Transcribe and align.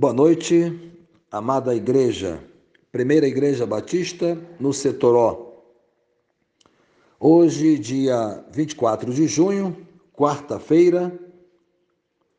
Boa 0.00 0.14
noite, 0.14 0.96
amada 1.30 1.74
igreja, 1.74 2.42
Primeira 2.90 3.28
Igreja 3.28 3.66
Batista 3.66 4.34
no 4.58 4.72
Setoró. 4.72 5.62
Hoje, 7.20 7.76
dia 7.76 8.42
24 8.50 9.12
de 9.12 9.26
junho, 9.26 9.76
quarta-feira, 10.14 11.12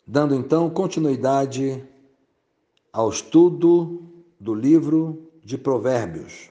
dando 0.07 0.33
então 0.33 0.71
continuidade 0.71 1.87
ao 2.91 3.11
estudo 3.11 4.09
do 4.39 4.55
livro 4.55 5.29
de 5.45 5.55
Provérbios. 5.55 6.49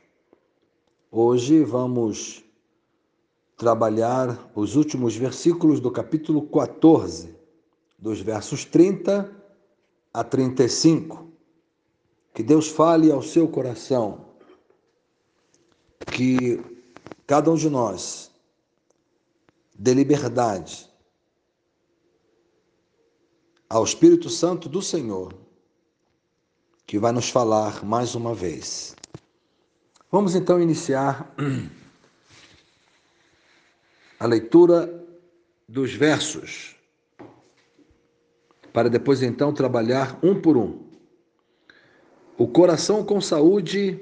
Hoje 1.11 1.65
vamos 1.65 2.45
trabalhar 3.57 4.49
os 4.55 4.77
últimos 4.77 5.17
versículos 5.17 5.81
do 5.81 5.91
capítulo 5.91 6.43
14, 6.43 7.35
dos 7.99 8.21
versos 8.21 8.65
30 8.65 9.40
a 10.13 10.25
35. 10.25 11.31
Que 12.35 12.43
Deus 12.43 12.69
fale 12.69 13.11
ao 13.11 13.23
seu 13.23 13.49
coração, 13.49 14.27
que 16.13 16.61
cada 17.27 17.51
um 17.51 17.57
de 17.57 17.69
nós 17.69 18.31
dê 19.75 19.95
liberdade 19.95 20.89
ao 23.69 23.85
Espírito 23.85 24.29
Santo 24.29 24.69
do 24.69 24.83
Senhor, 24.83 25.35
que 26.87 26.99
vai 26.99 27.13
nos 27.13 27.31
falar 27.31 27.85
mais 27.85 28.15
uma 28.15 28.35
vez. 28.35 28.97
Vamos 30.11 30.35
então 30.35 30.61
iniciar 30.61 31.33
a 34.19 34.27
leitura 34.27 35.07
dos 35.69 35.95
versos 35.95 36.77
para 38.73 38.89
depois 38.89 39.23
então 39.23 39.53
trabalhar 39.53 40.19
um 40.23 40.41
por 40.41 40.57
um. 40.57 40.91
O 42.37 42.49
coração 42.49 43.05
com 43.05 43.21
saúde 43.21 44.01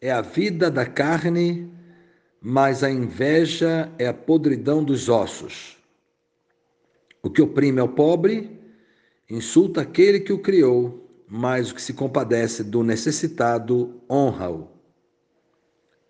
é 0.00 0.10
a 0.10 0.20
vida 0.20 0.70
da 0.70 0.86
carne, 0.86 1.70
mas 2.40 2.82
a 2.82 2.90
inveja 2.90 3.92
é 3.98 4.06
a 4.06 4.14
podridão 4.14 4.82
dos 4.82 5.08
ossos. 5.08 5.76
O 7.22 7.28
que 7.28 7.42
oprime 7.42 7.80
ao 7.80 7.88
pobre 7.88 8.58
insulta 9.28 9.82
aquele 9.82 10.20
que 10.20 10.32
o 10.32 10.38
criou, 10.38 11.06
mas 11.28 11.70
o 11.70 11.74
que 11.74 11.82
se 11.82 11.92
compadece 11.92 12.64
do 12.64 12.82
necessitado 12.82 14.00
honra-o. 14.10 14.68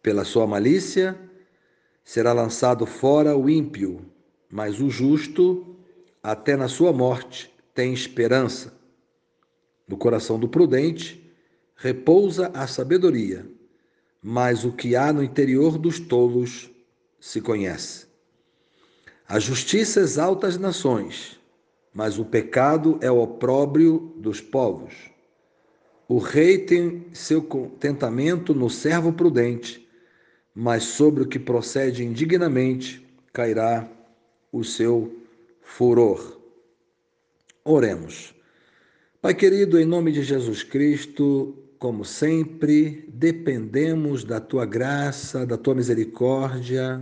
Pela 0.03 0.25
sua 0.25 0.47
malícia 0.47 1.19
será 2.05 2.33
lançado 2.33 2.86
fora 2.86 3.36
o 3.36 3.50
ímpio, 3.50 4.06
mas 4.48 4.81
o 4.81 4.88
justo, 4.88 5.77
até 6.22 6.56
na 6.56 6.69
sua 6.69 6.92
morte, 6.92 7.50
tem 7.75 7.93
esperança. 7.93 8.73
No 9.87 9.97
coração 9.97 10.39
do 10.39 10.49
prudente 10.49 11.21
repousa 11.77 12.51
a 12.55 12.67
sabedoria, 12.67 13.47
mas 14.23 14.65
o 14.65 14.73
que 14.73 14.95
há 14.95 15.12
no 15.12 15.23
interior 15.23 15.79
dos 15.79 15.99
tolos 15.99 16.71
se 17.19 17.41
conhece. 17.41 18.07
A 19.27 19.39
justiça 19.39 20.01
exalta 20.01 20.47
as 20.47 20.59
nações, 20.59 21.39
mas 21.95 22.19
o 22.19 22.25
pecado 22.25 22.99
é 23.01 23.11
o 23.11 23.21
opróbrio 23.21 24.12
dos 24.17 24.41
povos. 24.41 24.95
O 26.09 26.19
rei 26.19 26.59
tem 26.59 27.07
seu 27.12 27.41
contentamento 27.43 28.53
no 28.53 28.69
servo 28.69 29.12
prudente, 29.12 29.89
mas 30.53 30.83
sobre 30.83 31.23
o 31.23 31.29
que 31.29 31.39
procede 31.39 32.05
indignamente 32.05 33.07
cairá 33.33 33.89
o 34.53 34.65
seu 34.65 35.17
furor. 35.62 36.40
Oremos. 37.72 38.34
Pai 39.22 39.32
querido, 39.32 39.78
em 39.78 39.84
nome 39.84 40.10
de 40.10 40.25
Jesus 40.25 40.64
Cristo, 40.64 41.56
como 41.78 42.04
sempre, 42.04 43.08
dependemos 43.14 44.25
da 44.25 44.41
tua 44.41 44.66
graça, 44.66 45.47
da 45.47 45.56
tua 45.56 45.76
misericórdia, 45.76 47.00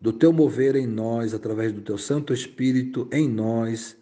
do 0.00 0.12
teu 0.12 0.32
mover 0.32 0.76
em 0.76 0.86
nós, 0.86 1.34
através 1.34 1.72
do 1.72 1.80
teu 1.80 1.98
Santo 1.98 2.32
Espírito 2.32 3.08
em 3.10 3.28
nós, 3.28 3.96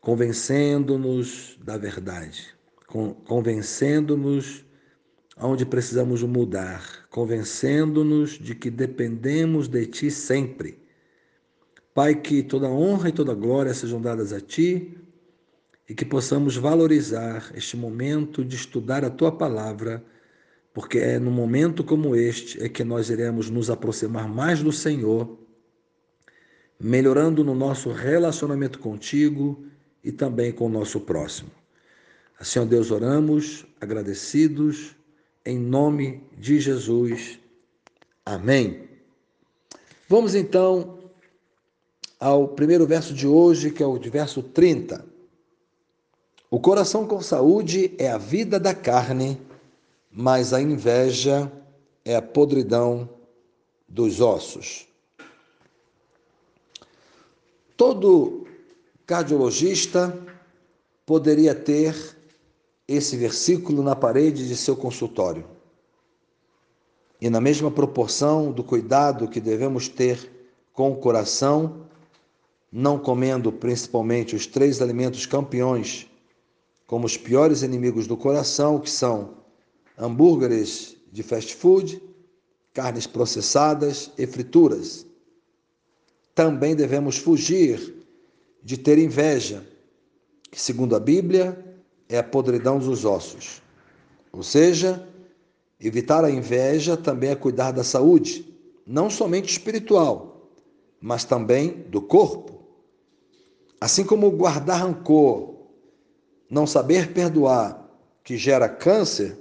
convencendo-nos 0.00 1.56
da 1.62 1.78
verdade, 1.78 2.48
convencendo-nos 3.24 4.64
onde 5.36 5.64
precisamos 5.64 6.24
mudar, 6.24 7.06
convencendo-nos 7.08 8.32
de 8.32 8.52
que 8.56 8.68
dependemos 8.68 9.68
de 9.68 9.86
ti 9.86 10.10
sempre 10.10 10.82
Pai, 11.94 12.16
que 12.16 12.42
toda 12.42 12.68
honra 12.68 13.08
e 13.08 13.12
toda 13.12 13.32
glória 13.34 13.72
sejam 13.72 14.00
dadas 14.00 14.32
a 14.32 14.40
Ti 14.40 14.98
e 15.88 15.94
que 15.94 16.04
possamos 16.04 16.56
valorizar 16.56 17.52
este 17.54 17.76
momento 17.76 18.44
de 18.44 18.56
estudar 18.56 19.04
a 19.04 19.10
Tua 19.10 19.30
palavra, 19.30 20.04
porque 20.72 20.98
é 20.98 21.18
no 21.18 21.30
momento 21.30 21.84
como 21.84 22.16
este 22.16 22.62
é 22.62 22.68
que 22.68 22.82
nós 22.82 23.10
iremos 23.10 23.50
nos 23.50 23.70
aproximar 23.70 24.28
mais 24.28 24.62
do 24.62 24.72
Senhor, 24.72 25.38
melhorando 26.80 27.44
no 27.44 27.54
nosso 27.54 27.92
relacionamento 27.92 28.78
contigo 28.78 29.64
e 30.02 30.10
também 30.10 30.52
com 30.52 30.66
o 30.66 30.70
nosso 30.70 31.00
próximo. 31.00 31.50
Assim, 32.38 32.58
ó 32.58 32.64
Deus, 32.64 32.90
oramos, 32.90 33.64
agradecidos, 33.80 34.96
em 35.46 35.58
nome 35.58 36.24
de 36.36 36.58
Jesus. 36.58 37.38
Amém. 38.24 38.88
Vamos 40.08 40.34
então 40.34 40.98
ao 42.18 42.48
primeiro 42.48 42.86
verso 42.86 43.14
de 43.14 43.26
hoje, 43.26 43.70
que 43.70 43.82
é 43.82 43.86
o 43.86 43.98
verso 43.98 44.42
30. 44.42 45.13
O 46.54 46.60
coração 46.60 47.04
com 47.04 47.20
saúde 47.20 47.92
é 47.98 48.08
a 48.08 48.16
vida 48.16 48.60
da 48.60 48.72
carne, 48.72 49.42
mas 50.08 50.52
a 50.52 50.62
inveja 50.62 51.50
é 52.04 52.14
a 52.14 52.22
podridão 52.22 53.10
dos 53.88 54.20
ossos. 54.20 54.86
Todo 57.76 58.46
cardiologista 59.04 60.16
poderia 61.04 61.56
ter 61.56 62.16
esse 62.86 63.16
versículo 63.16 63.82
na 63.82 63.96
parede 63.96 64.46
de 64.46 64.56
seu 64.56 64.76
consultório. 64.76 65.44
E 67.20 67.28
na 67.28 67.40
mesma 67.40 67.68
proporção 67.68 68.52
do 68.52 68.62
cuidado 68.62 69.26
que 69.26 69.40
devemos 69.40 69.88
ter 69.88 70.30
com 70.72 70.92
o 70.92 70.96
coração, 70.98 71.80
não 72.70 72.96
comendo 72.96 73.50
principalmente 73.50 74.36
os 74.36 74.46
três 74.46 74.80
alimentos 74.80 75.26
campeões, 75.26 76.08
como 76.86 77.06
os 77.06 77.16
piores 77.16 77.62
inimigos 77.62 78.06
do 78.06 78.16
coração, 78.16 78.78
que 78.78 78.90
são 78.90 79.38
hambúrgueres 79.98 80.96
de 81.10 81.22
fast 81.22 81.54
food, 81.54 82.02
carnes 82.72 83.06
processadas 83.06 84.10
e 84.18 84.26
frituras. 84.26 85.06
Também 86.34 86.74
devemos 86.74 87.16
fugir 87.16 87.94
de 88.62 88.76
ter 88.76 88.98
inveja, 88.98 89.64
que, 90.50 90.60
segundo 90.60 90.96
a 90.96 91.00
Bíblia, 91.00 91.64
é 92.08 92.18
a 92.18 92.22
podridão 92.22 92.78
dos 92.78 93.04
ossos. 93.04 93.62
Ou 94.32 94.42
seja, 94.42 95.08
evitar 95.80 96.24
a 96.24 96.30
inveja 96.30 96.96
também 96.96 97.30
é 97.30 97.36
cuidar 97.36 97.70
da 97.70 97.84
saúde, 97.84 98.52
não 98.86 99.08
somente 99.08 99.50
espiritual, 99.50 100.50
mas 101.00 101.24
também 101.24 101.84
do 101.88 102.02
corpo. 102.02 102.64
Assim 103.80 104.04
como 104.04 104.30
guardar 104.30 104.80
rancor, 104.80 105.53
não 106.54 106.68
saber 106.68 107.12
perdoar, 107.12 107.84
que 108.22 108.38
gera 108.38 108.68
câncer, 108.68 109.36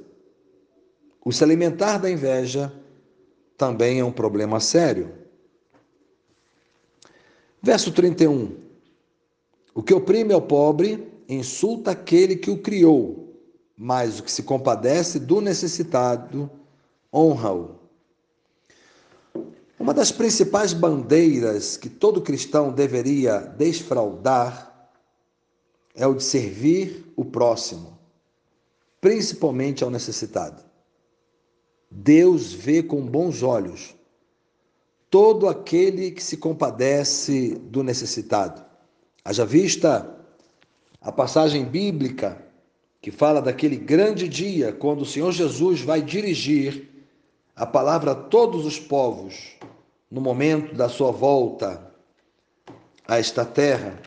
o 1.23 1.31
se 1.31 1.43
alimentar 1.43 1.99
da 1.99 2.09
inveja 2.09 2.73
também 3.55 3.99
é 3.99 4.03
um 4.03 4.11
problema 4.11 4.59
sério. 4.59 5.13
Verso 7.61 7.91
31. 7.91 8.57
O 9.75 9.83
que 9.83 9.93
oprime 9.93 10.33
ao 10.33 10.41
pobre 10.41 11.07
insulta 11.29 11.91
aquele 11.91 12.35
que 12.35 12.49
o 12.49 12.57
criou, 12.57 13.31
mas 13.77 14.19
o 14.19 14.23
que 14.23 14.31
se 14.31 14.41
compadece 14.41 15.19
do 15.19 15.39
necessitado 15.39 16.49
honra-o. 17.13 17.75
Uma 19.79 19.93
das 19.93 20.11
principais 20.11 20.73
bandeiras 20.73 21.77
que 21.77 21.89
todo 21.89 22.21
cristão 22.21 22.71
deveria 22.71 23.37
desfraudar 23.37 24.72
é 25.95 26.07
o 26.07 26.13
de 26.13 26.23
servir 26.23 27.11
o 27.15 27.23
próximo, 27.23 27.97
principalmente 28.99 29.83
ao 29.83 29.89
necessitado. 29.89 30.63
Deus 31.89 32.53
vê 32.53 32.81
com 32.81 33.05
bons 33.05 33.43
olhos 33.43 33.95
todo 35.09 35.47
aquele 35.47 36.09
que 36.09 36.23
se 36.23 36.37
compadece 36.37 37.53
do 37.55 37.83
necessitado. 37.83 38.65
Haja 39.23 39.45
vista 39.45 40.19
a 40.99 41.11
passagem 41.11 41.65
bíblica 41.65 42.43
que 42.99 43.11
fala 43.11 43.41
daquele 43.41 43.75
grande 43.75 44.27
dia 44.27 44.73
quando 44.73 45.01
o 45.01 45.05
Senhor 45.05 45.31
Jesus 45.31 45.81
vai 45.81 46.01
dirigir 46.01 46.89
a 47.55 47.65
palavra 47.65 48.13
a 48.13 48.15
todos 48.15 48.65
os 48.65 48.79
povos 48.79 49.55
no 50.09 50.19
momento 50.19 50.73
da 50.73 50.89
sua 50.89 51.11
volta 51.11 51.91
a 53.07 53.19
esta 53.19 53.45
terra. 53.45 54.01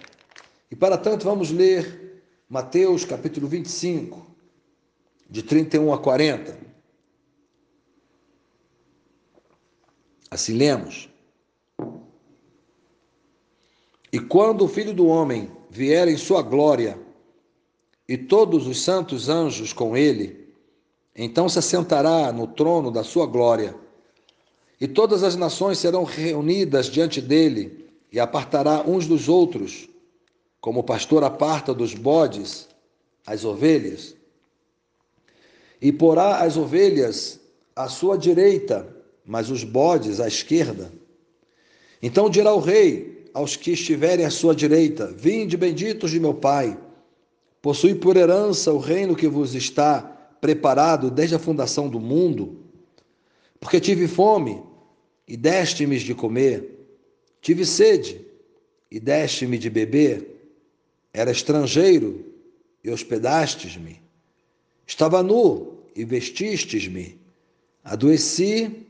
E 0.70 0.76
para 0.76 0.98
tanto, 0.98 1.24
vamos 1.24 1.50
ler 1.50 2.22
Mateus 2.48 3.04
capítulo 3.04 3.46
25, 3.46 4.26
de 5.28 5.42
31 5.42 5.92
a 5.92 5.98
40. 5.98 6.58
Assim 10.30 10.54
lemos. 10.54 11.08
E 14.12 14.18
quando 14.18 14.64
o 14.64 14.68
Filho 14.68 14.92
do 14.92 15.06
Homem 15.06 15.50
vier 15.70 16.08
em 16.08 16.16
sua 16.16 16.42
glória, 16.42 16.98
e 18.08 18.16
todos 18.16 18.66
os 18.66 18.82
santos 18.82 19.28
anjos 19.28 19.72
com 19.72 19.96
ele, 19.96 20.48
então 21.14 21.48
se 21.48 21.58
assentará 21.58 22.32
no 22.32 22.46
trono 22.46 22.90
da 22.90 23.02
sua 23.02 23.26
glória, 23.26 23.74
e 24.80 24.86
todas 24.86 25.22
as 25.22 25.34
nações 25.36 25.78
serão 25.78 26.04
reunidas 26.04 26.86
diante 26.86 27.20
dele, 27.20 27.88
e 28.12 28.20
apartará 28.20 28.82
uns 28.86 29.06
dos 29.06 29.28
outros, 29.28 29.88
como 30.60 30.80
o 30.80 30.84
pastor 30.84 31.22
aparta 31.24 31.72
dos 31.72 31.94
bodes 31.94 32.68
as 33.26 33.44
ovelhas, 33.44 34.14
e 35.80 35.92
porá 35.92 36.42
as 36.42 36.56
ovelhas 36.56 37.40
à 37.74 37.88
sua 37.88 38.16
direita, 38.16 38.88
mas 39.24 39.50
os 39.50 39.64
bodes 39.64 40.20
à 40.20 40.28
esquerda. 40.28 40.92
Então 42.00 42.30
dirá 42.30 42.54
o 42.54 42.60
rei 42.60 43.28
aos 43.34 43.56
que 43.56 43.72
estiverem 43.72 44.24
à 44.24 44.30
sua 44.30 44.54
direita: 44.54 45.12
Vinde, 45.12 45.56
benditos 45.56 46.10
de 46.10 46.20
meu 46.20 46.34
Pai, 46.34 46.78
possui 47.60 47.94
por 47.94 48.16
herança 48.16 48.72
o 48.72 48.78
reino 48.78 49.16
que 49.16 49.28
vos 49.28 49.54
está 49.54 50.00
preparado 50.40 51.10
desde 51.10 51.34
a 51.34 51.38
fundação 51.38 51.88
do 51.88 51.98
mundo. 51.98 52.60
Porque 53.58 53.80
tive 53.80 54.06
fome 54.06 54.62
e 55.26 55.36
deste-me 55.36 55.98
de 55.98 56.14
comer, 56.14 56.86
tive 57.40 57.66
sede 57.66 58.24
e 58.90 59.00
deste-me 59.00 59.58
de 59.58 59.68
beber, 59.68 60.35
era 61.16 61.30
estrangeiro 61.30 62.26
e 62.84 62.90
hospedastes-me, 62.90 64.02
estava 64.86 65.22
nu 65.22 65.78
e 65.96 66.04
vestistes-me, 66.04 67.18
adoeci 67.82 68.86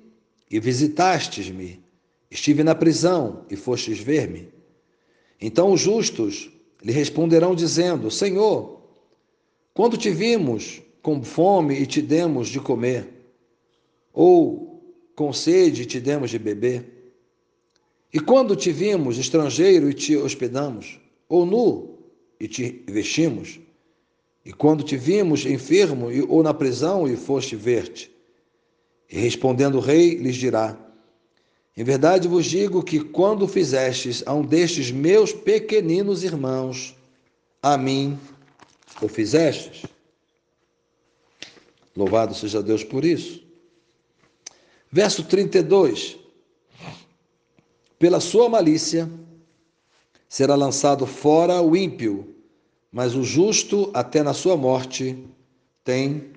e 0.50 0.58
visitastes-me, 0.58 1.80
estive 2.28 2.64
na 2.64 2.74
prisão 2.74 3.46
e 3.48 3.54
fostes 3.54 4.00
ver-me. 4.00 4.48
Então 5.40 5.70
os 5.70 5.80
justos 5.80 6.50
lhe 6.82 6.90
responderão 6.90 7.54
dizendo: 7.54 8.10
Senhor, 8.10 8.80
quando 9.72 9.96
te 9.96 10.10
vimos 10.10 10.82
com 11.00 11.22
fome 11.22 11.78
e 11.78 11.86
te 11.86 12.02
demos 12.02 12.48
de 12.48 12.58
comer, 12.58 13.06
ou 14.12 14.82
com 15.14 15.32
sede 15.32 15.82
e 15.82 15.86
te 15.86 16.00
demos 16.00 16.30
de 16.30 16.40
beber? 16.40 17.14
E 18.12 18.18
quando 18.18 18.56
te 18.56 18.72
vimos 18.72 19.16
estrangeiro 19.16 19.88
e 19.88 19.94
te 19.94 20.16
hospedamos, 20.16 20.98
ou 21.28 21.46
nu 21.46 21.95
e 22.38 22.48
te 22.48 22.84
vestimos? 22.88 23.58
E 24.44 24.52
quando 24.52 24.84
te 24.84 24.96
vimos 24.96 25.44
enfermo 25.44 26.08
ou 26.28 26.42
na 26.42 26.54
prisão 26.54 27.08
e 27.08 27.16
foste 27.16 27.56
ver-te? 27.56 28.10
E 29.10 29.18
respondendo 29.18 29.76
o 29.76 29.80
rei, 29.80 30.14
lhes 30.14 30.36
dirá: 30.36 30.78
Em 31.76 31.82
verdade 31.82 32.28
vos 32.28 32.46
digo 32.46 32.82
que 32.82 33.00
quando 33.00 33.48
fizestes 33.48 34.22
a 34.26 34.32
um 34.32 34.42
destes 34.42 34.90
meus 34.90 35.32
pequeninos 35.32 36.22
irmãos, 36.22 36.94
a 37.62 37.76
mim 37.76 38.18
o 39.02 39.08
fizestes. 39.08 39.84
Louvado 41.96 42.34
seja 42.34 42.62
Deus 42.62 42.84
por 42.84 43.04
isso. 43.04 43.42
Verso 44.92 45.24
32. 45.24 46.18
Pela 47.98 48.20
sua 48.20 48.48
malícia 48.48 49.10
será 50.36 50.54
lançado 50.54 51.06
fora 51.06 51.62
o 51.62 51.74
ímpio, 51.74 52.34
mas 52.92 53.14
o 53.14 53.22
justo, 53.22 53.90
até 53.94 54.22
na 54.22 54.34
sua 54.34 54.54
morte, 54.54 55.24
tem 55.82 56.32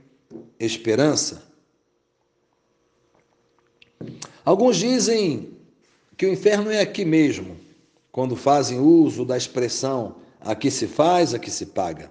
esperança. 0.58 1.44
Alguns 4.46 4.78
dizem 4.78 5.50
que 6.16 6.26
o 6.26 6.32
inferno 6.32 6.72
é 6.72 6.80
aqui 6.80 7.04
mesmo, 7.04 7.58
quando 8.10 8.38
fazem 8.38 8.80
uso 8.80 9.26
da 9.26 9.36
expressão 9.36 10.16
aqui 10.40 10.72
se 10.72 10.88
faz, 10.88 11.34
aqui 11.34 11.52
se 11.52 11.66
paga. 11.66 12.10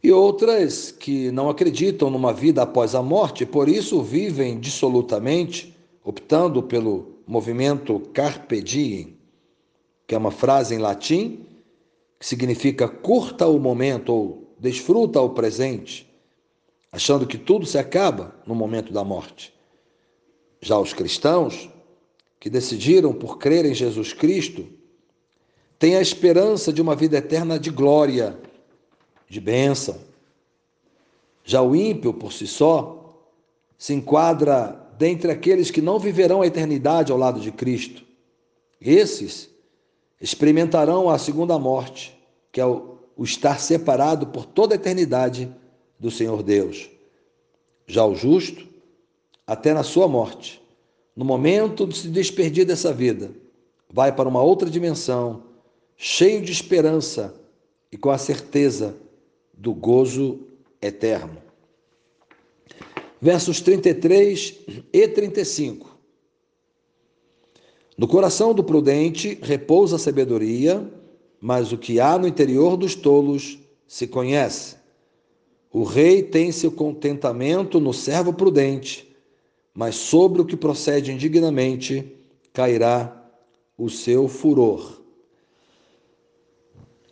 E 0.00 0.12
outras 0.12 0.92
que 0.92 1.32
não 1.32 1.50
acreditam 1.50 2.10
numa 2.10 2.32
vida 2.32 2.62
após 2.62 2.94
a 2.94 3.02
morte, 3.02 3.44
por 3.44 3.68
isso 3.68 4.00
vivem 4.02 4.60
dissolutamente, 4.60 5.76
optando 6.04 6.62
pelo 6.62 7.16
movimento 7.26 7.98
carpe 8.14 8.62
diem, 8.62 9.18
que 10.10 10.14
é 10.16 10.18
uma 10.18 10.32
frase 10.32 10.74
em 10.74 10.78
latim 10.78 11.46
que 12.18 12.26
significa 12.26 12.88
curta 12.88 13.46
o 13.46 13.60
momento 13.60 14.12
ou 14.12 14.56
desfruta 14.58 15.20
o 15.20 15.30
presente, 15.30 16.04
achando 16.90 17.28
que 17.28 17.38
tudo 17.38 17.64
se 17.64 17.78
acaba 17.78 18.34
no 18.44 18.52
momento 18.52 18.92
da 18.92 19.04
morte. 19.04 19.54
Já 20.60 20.76
os 20.80 20.92
cristãos, 20.92 21.70
que 22.40 22.50
decidiram 22.50 23.12
por 23.12 23.38
crer 23.38 23.64
em 23.64 23.72
Jesus 23.72 24.12
Cristo, 24.12 24.66
têm 25.78 25.94
a 25.94 26.02
esperança 26.02 26.72
de 26.72 26.82
uma 26.82 26.96
vida 26.96 27.18
eterna 27.18 27.56
de 27.56 27.70
glória, 27.70 28.36
de 29.28 29.40
bênção. 29.40 30.00
Já 31.44 31.62
o 31.62 31.76
ímpio, 31.76 32.12
por 32.12 32.32
si 32.32 32.48
só, 32.48 33.16
se 33.78 33.94
enquadra 33.94 34.90
dentre 34.98 35.30
aqueles 35.30 35.70
que 35.70 35.80
não 35.80 36.00
viverão 36.00 36.42
a 36.42 36.48
eternidade 36.48 37.12
ao 37.12 37.18
lado 37.18 37.38
de 37.38 37.52
Cristo. 37.52 38.02
Esses 38.80 39.50
experimentarão 40.20 41.08
a 41.08 41.18
segunda 41.18 41.58
morte, 41.58 42.16
que 42.52 42.60
é 42.60 42.66
o, 42.66 42.98
o 43.16 43.24
estar 43.24 43.58
separado 43.58 44.26
por 44.26 44.44
toda 44.44 44.74
a 44.74 44.76
eternidade 44.76 45.50
do 45.98 46.10
Senhor 46.10 46.42
Deus. 46.42 46.90
Já 47.86 48.04
o 48.04 48.14
justo, 48.14 48.66
até 49.46 49.72
na 49.72 49.82
sua 49.82 50.06
morte, 50.06 50.60
no 51.16 51.24
momento 51.24 51.86
de 51.86 51.96
se 51.96 52.08
despedir 52.08 52.64
dessa 52.64 52.92
vida, 52.92 53.30
vai 53.92 54.14
para 54.14 54.28
uma 54.28 54.42
outra 54.42 54.70
dimensão, 54.70 55.42
cheio 55.96 56.40
de 56.42 56.52
esperança 56.52 57.34
e 57.90 57.96
com 57.96 58.10
a 58.10 58.18
certeza 58.18 58.96
do 59.52 59.74
gozo 59.74 60.40
eterno. 60.80 61.36
Versos 63.20 63.60
33 63.60 64.60
e 64.92 65.08
35. 65.08 65.89
No 67.96 68.06
coração 68.08 68.54
do 68.54 68.64
prudente 68.64 69.38
repousa 69.42 69.96
a 69.96 69.98
sabedoria, 69.98 70.86
mas 71.40 71.72
o 71.72 71.78
que 71.78 72.00
há 72.00 72.18
no 72.18 72.26
interior 72.26 72.76
dos 72.76 72.94
tolos 72.94 73.58
se 73.86 74.06
conhece. 74.06 74.76
O 75.72 75.84
rei 75.84 76.22
tem 76.22 76.52
seu 76.52 76.70
contentamento 76.70 77.80
no 77.80 77.92
servo 77.92 78.32
prudente, 78.32 79.08
mas 79.74 79.96
sobre 79.96 80.40
o 80.40 80.44
que 80.44 80.56
procede 80.56 81.12
indignamente 81.12 82.12
cairá 82.52 83.16
o 83.78 83.88
seu 83.88 84.28
furor. 84.28 85.00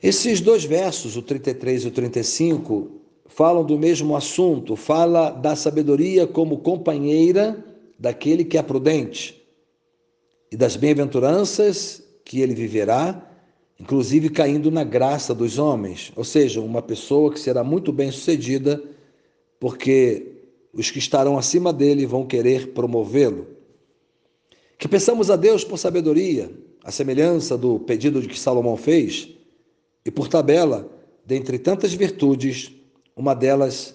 Esses 0.02 0.40
dois 0.40 0.64
versos, 0.64 1.16
o 1.16 1.22
33 1.22 1.84
e 1.84 1.88
o 1.88 1.90
35, 1.90 2.90
falam 3.26 3.64
do 3.64 3.78
mesmo 3.78 4.16
assunto, 4.16 4.76
fala 4.76 5.30
da 5.30 5.56
sabedoria 5.56 6.26
como 6.26 6.58
companheira 6.58 7.64
daquele 7.98 8.44
que 8.44 8.56
é 8.56 8.62
prudente 8.62 9.37
e 10.50 10.56
das 10.56 10.76
bem-aventuranças 10.76 12.02
que 12.24 12.40
ele 12.40 12.54
viverá, 12.54 13.24
inclusive 13.78 14.30
caindo 14.30 14.70
na 14.70 14.84
graça 14.84 15.34
dos 15.34 15.58
homens, 15.58 16.12
ou 16.16 16.24
seja, 16.24 16.60
uma 16.60 16.82
pessoa 16.82 17.32
que 17.32 17.40
será 17.40 17.62
muito 17.62 17.92
bem-sucedida, 17.92 18.82
porque 19.60 20.32
os 20.72 20.90
que 20.90 20.98
estarão 20.98 21.38
acima 21.38 21.72
dele 21.72 22.06
vão 22.06 22.26
querer 22.26 22.68
promovê-lo. 22.68 23.46
Que 24.78 24.88
peçamos 24.88 25.30
a 25.30 25.36
Deus 25.36 25.64
por 25.64 25.78
sabedoria, 25.78 26.50
a 26.84 26.90
semelhança 26.90 27.56
do 27.56 27.80
pedido 27.80 28.20
que 28.22 28.38
Salomão 28.38 28.76
fez, 28.76 29.28
e 30.04 30.10
por 30.10 30.28
tabela, 30.28 30.90
dentre 31.24 31.58
tantas 31.58 31.92
virtudes, 31.92 32.72
uma 33.14 33.34
delas 33.34 33.94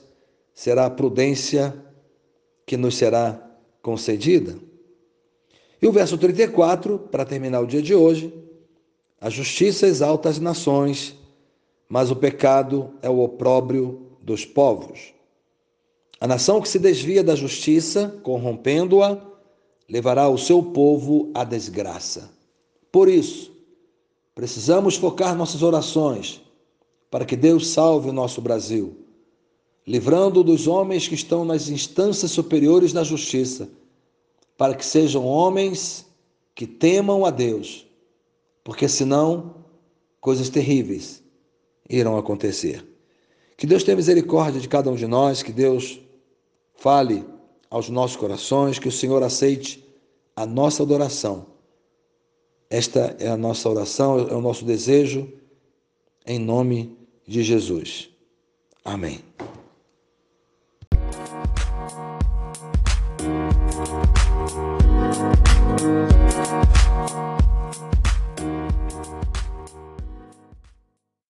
será 0.53 0.85
a 0.85 0.89
prudência 0.89 1.75
que 2.65 2.77
nos 2.77 2.95
será 2.95 3.41
concedida. 3.81 4.55
E 5.83 5.87
o 5.87 5.91
verso 5.91 6.17
34, 6.17 6.97
para 6.97 7.25
terminar 7.25 7.59
o 7.59 7.67
dia 7.67 7.81
de 7.81 7.93
hoje, 7.93 8.33
a 9.19 9.29
justiça 9.29 9.85
exalta 9.85 10.29
as 10.29 10.39
nações, 10.39 11.13
mas 11.89 12.09
o 12.09 12.15
pecado 12.15 12.91
é 13.01 13.09
o 13.09 13.19
opróbrio 13.19 14.07
dos 14.21 14.45
povos. 14.45 15.13
A 16.21 16.25
nação 16.25 16.61
que 16.61 16.69
se 16.69 16.79
desvia 16.79 17.21
da 17.21 17.35
justiça, 17.35 18.17
corrompendo-a, 18.23 19.21
levará 19.89 20.29
o 20.29 20.37
seu 20.37 20.63
povo 20.63 21.29
à 21.33 21.43
desgraça. 21.43 22.29
Por 22.89 23.09
isso, 23.09 23.51
precisamos 24.33 24.95
focar 24.95 25.35
nossas 25.35 25.61
orações 25.61 26.41
para 27.11 27.25
que 27.25 27.35
Deus 27.35 27.67
salve 27.67 28.07
o 28.07 28.13
nosso 28.13 28.41
Brasil, 28.41 28.95
livrando 29.85 30.45
dos 30.45 30.65
homens 30.65 31.09
que 31.09 31.15
estão 31.15 31.43
nas 31.43 31.67
instâncias 31.67 32.31
superiores 32.31 32.93
da 32.93 33.03
justiça, 33.03 33.67
para 34.57 34.75
que 34.75 34.85
sejam 34.85 35.25
homens 35.25 36.05
que 36.55 36.67
temam 36.67 37.25
a 37.25 37.31
Deus, 37.31 37.85
porque 38.63 38.87
senão 38.87 39.65
coisas 40.21 40.49
terríveis 40.49 41.23
irão 41.89 42.17
acontecer. 42.17 42.85
Que 43.57 43.67
Deus 43.67 43.83
tenha 43.83 43.97
misericórdia 43.97 44.59
de 44.59 44.67
cada 44.67 44.89
um 44.89 44.95
de 44.95 45.07
nós, 45.07 45.43
que 45.43 45.51
Deus 45.51 45.99
fale 46.75 47.25
aos 47.69 47.89
nossos 47.89 48.17
corações, 48.17 48.79
que 48.79 48.87
o 48.87 48.91
Senhor 48.91 49.23
aceite 49.23 49.83
a 50.35 50.45
nossa 50.45 50.83
adoração. 50.83 51.47
Esta 52.69 53.15
é 53.19 53.27
a 53.27 53.37
nossa 53.37 53.69
oração, 53.69 54.19
é 54.19 54.33
o 54.33 54.41
nosso 54.41 54.65
desejo, 54.65 55.31
em 56.25 56.39
nome 56.39 56.97
de 57.27 57.43
Jesus. 57.43 58.09
Amém. 58.83 59.19